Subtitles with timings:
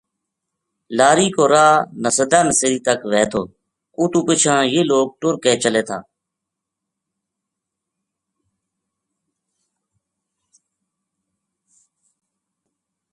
[0.97, 3.41] لاری کو راہ نَسدا نسیری تک وھے تھو
[3.99, 5.99] اُتو پِچھاں یہ لوک ٹُر کے چلے تھا